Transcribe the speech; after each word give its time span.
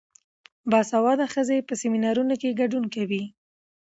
باسواده 0.71 1.25
ښځې 1.33 1.57
په 1.67 1.73
سیمینارونو 1.81 2.33
کې 2.41 2.57
ګډون 2.59 2.83
کوي. 2.95 3.23